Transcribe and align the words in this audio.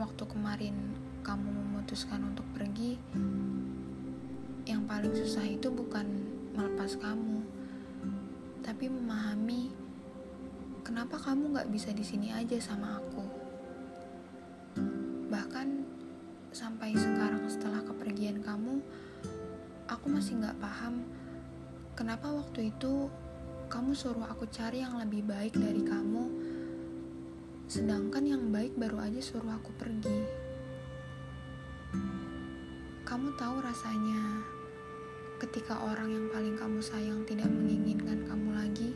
waktu 0.00 0.24
kemarin 0.24 0.72
kamu 1.20 1.44
memutuskan 1.44 2.24
untuk 2.24 2.48
pergi, 2.56 2.96
yang 4.64 4.88
paling 4.88 5.12
susah 5.12 5.44
itu 5.44 5.68
bukan 5.68 6.08
melepas 6.56 6.96
kamu, 6.96 7.44
tapi 8.64 8.88
memahami 8.88 9.68
kenapa 10.80 11.20
kamu 11.20 11.52
gak 11.52 11.68
bisa 11.68 11.92
di 11.92 12.00
sini 12.00 12.32
aja 12.32 12.56
sama 12.60 12.96
aku. 12.96 13.24
Bahkan 15.28 15.68
sampai 16.56 16.96
sekarang 16.96 17.44
setelah 17.44 17.84
kepergian 17.84 18.40
kamu, 18.40 18.80
aku 19.84 20.06
masih 20.08 20.40
gak 20.40 20.56
paham 20.64 21.04
kenapa 21.92 22.32
waktu 22.32 22.72
itu 22.72 23.12
kamu 23.68 23.92
suruh 23.92 24.24
aku 24.32 24.48
cari 24.48 24.80
yang 24.80 24.96
lebih 24.96 25.28
baik 25.28 25.52
dari 25.60 25.84
kamu, 25.84 26.24
sedangkan 27.70 28.26
yang 28.26 28.50
baik 28.50 28.74
baru 28.74 28.98
aja 28.98 29.22
suruh 29.22 29.54
aku 29.54 29.70
pergi. 29.78 30.26
Kamu 33.06 33.30
tahu 33.38 33.62
rasanya 33.62 34.42
ketika 35.38 35.78
orang 35.78 36.10
yang 36.10 36.26
paling 36.34 36.58
kamu 36.58 36.82
sayang 36.82 37.22
tidak 37.30 37.46
menginginkan 37.46 38.26
kamu 38.26 38.48
lagi? 38.58 38.90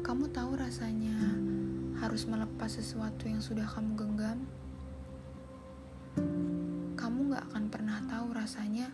Kamu 0.00 0.24
tahu 0.32 0.56
rasanya 0.56 1.36
harus 2.00 2.24
melepas 2.24 2.80
sesuatu 2.80 3.28
yang 3.28 3.44
sudah 3.44 3.68
kamu 3.68 3.92
genggam? 3.92 4.40
Kamu 6.96 7.28
gak 7.28 7.44
akan 7.52 7.64
pernah 7.68 8.00
tahu 8.08 8.32
rasanya 8.32 8.88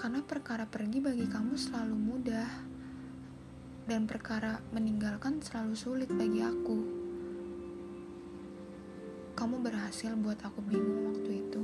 karena 0.00 0.24
perkara 0.24 0.64
pergi 0.64 1.04
bagi 1.04 1.28
kamu 1.28 1.52
selalu 1.52 1.97
dan 3.88 4.04
perkara 4.04 4.60
meninggalkan 4.76 5.40
selalu 5.40 5.72
sulit 5.72 6.10
bagi 6.12 6.44
aku 6.44 6.98
kamu 9.38 9.62
berhasil 9.62 10.18
buat 10.18 10.42
aku 10.42 10.58
bingung 10.66 11.14
waktu 11.14 11.46
itu. 11.46 11.62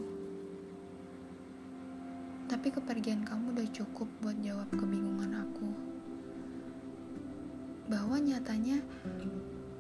Tapi 2.46 2.70
kepergian 2.70 3.26
kamu 3.26 3.50
udah 3.50 3.66
cukup 3.74 4.06
buat 4.22 4.38
jawab 4.46 4.70
kebingungan 4.70 5.42
aku. 5.42 5.74
Bahwa 7.90 8.14
nyatanya, 8.22 8.78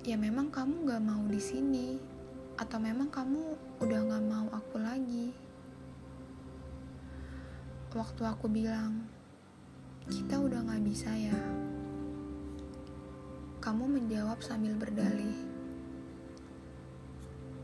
ya 0.02 0.18
memang 0.18 0.50
kamu 0.50 0.90
gak 0.90 1.06
mau 1.06 1.22
di 1.30 1.38
sini, 1.38 2.02
atau 2.58 2.82
memang 2.82 3.14
kamu 3.14 3.54
udah 3.78 4.00
gak 4.10 4.24
mau 4.26 4.50
aku 4.50 4.82
lagi. 4.82 5.30
Waktu 7.94 8.22
aku 8.26 8.50
bilang, 8.50 9.06
kita 10.10 10.42
udah 10.42 10.66
gak 10.66 10.82
bisa 10.82 11.14
ya. 11.14 11.38
Kamu 13.64 13.88
menjawab 13.88 14.44
sambil 14.44 14.76
berdalih 14.76 15.54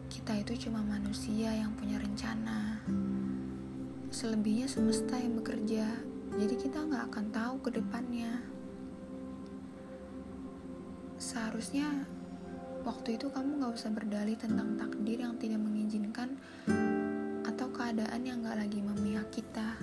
kita 0.08 0.32
itu 0.40 0.68
cuma 0.68 0.80
manusia 0.80 1.52
yang 1.52 1.76
punya 1.76 2.00
rencana. 2.00 2.80
Selebihnya 4.08 4.64
semesta 4.64 5.20
yang 5.20 5.36
bekerja, 5.36 5.84
jadi 6.40 6.54
kita 6.56 6.88
nggak 6.88 7.04
akan 7.12 7.26
tahu 7.28 7.54
ke 7.68 7.70
depannya. 7.76 8.40
Seharusnya 11.20 12.08
waktu 12.80 13.20
itu 13.20 13.28
kamu 13.28 13.60
nggak 13.60 13.76
usah 13.76 13.92
berdalih 13.92 14.40
tentang 14.40 14.80
takdir 14.80 15.20
yang 15.20 15.36
tidak 15.36 15.60
mengizinkan 15.60 16.40
atau 17.44 17.68
keadaan 17.76 18.24
yang 18.24 18.40
nggak 18.40 18.56
lagi 18.56 18.80
memihak 18.80 19.28
kita. 19.28 19.76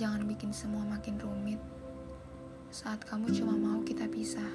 Jangan 0.00 0.24
bikin 0.24 0.56
semua 0.56 0.88
makin 0.88 1.20
rumit 1.20 1.60
saat 2.70 3.02
kamu 3.02 3.34
cuma 3.34 3.58
mau 3.58 3.82
kita 3.82 4.06
pisah. 4.06 4.46